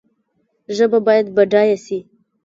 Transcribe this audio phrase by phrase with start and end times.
[0.75, 1.99] ژبه باید بډایه سي